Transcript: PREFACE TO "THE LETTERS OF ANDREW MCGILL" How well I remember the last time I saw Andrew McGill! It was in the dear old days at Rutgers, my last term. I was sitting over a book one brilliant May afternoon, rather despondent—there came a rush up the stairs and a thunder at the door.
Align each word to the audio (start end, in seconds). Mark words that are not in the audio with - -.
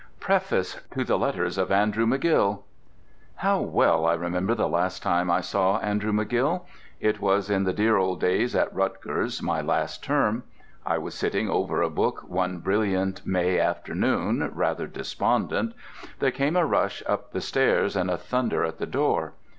PREFACE 0.19 0.79
TO 0.89 1.03
"THE 1.03 1.15
LETTERS 1.15 1.59
OF 1.59 1.71
ANDREW 1.71 2.07
MCGILL" 2.07 2.63
How 3.35 3.61
well 3.61 4.07
I 4.07 4.15
remember 4.15 4.55
the 4.55 4.67
last 4.67 5.03
time 5.03 5.29
I 5.29 5.41
saw 5.41 5.77
Andrew 5.77 6.11
McGill! 6.11 6.63
It 6.99 7.21
was 7.21 7.51
in 7.51 7.65
the 7.65 7.71
dear 7.73 7.97
old 7.97 8.19
days 8.19 8.55
at 8.55 8.73
Rutgers, 8.73 9.43
my 9.43 9.61
last 9.61 10.03
term. 10.03 10.43
I 10.87 10.97
was 10.97 11.13
sitting 11.13 11.51
over 11.51 11.83
a 11.83 11.89
book 11.91 12.23
one 12.27 12.57
brilliant 12.61 13.27
May 13.27 13.59
afternoon, 13.59 14.49
rather 14.55 14.87
despondent—there 14.87 16.31
came 16.31 16.55
a 16.55 16.65
rush 16.65 17.03
up 17.05 17.31
the 17.31 17.39
stairs 17.39 17.95
and 17.95 18.09
a 18.09 18.17
thunder 18.17 18.63
at 18.63 18.79
the 18.79 18.87
door. 18.87 19.33